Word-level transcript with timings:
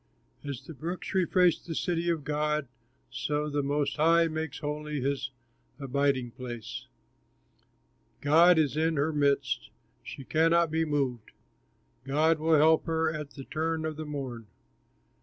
As 0.43 0.63
the 0.63 0.73
brooks 0.73 1.13
refresh 1.13 1.59
the 1.59 1.75
city 1.75 2.09
of 2.09 2.23
God, 2.23 2.67
So 3.11 3.51
the 3.51 3.61
Most 3.61 3.97
High 3.97 4.27
makes 4.27 4.57
holy 4.57 4.99
his 4.99 5.29
abiding 5.79 6.31
place; 6.31 6.87
God 8.19 8.57
is 8.57 8.75
in 8.75 8.95
her 8.95 9.13
midst, 9.13 9.69
she 10.01 10.23
cannot 10.23 10.71
be 10.71 10.85
moved, 10.85 11.33
God 12.03 12.39
will 12.39 12.55
help 12.57 12.87
her 12.87 13.13
at 13.13 13.35
the 13.35 13.43
turn 13.43 13.85
of 13.85 13.95
the 13.95 14.05
morn. 14.07 14.47